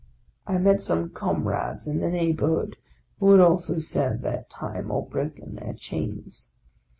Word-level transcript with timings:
I 0.47 0.57
met 0.57 0.81
some 0.81 1.11
comrades 1.11 1.85
in 1.85 1.99
the 1.99 2.09
neighbourhood 2.09 2.75
who 3.19 3.33
had 3.33 3.39
also 3.39 3.77
served 3.77 4.23
their 4.23 4.47
time 4.49 4.89
or 4.89 5.05
broken 5.05 5.57
their 5.57 5.73
chains. 5.75 6.49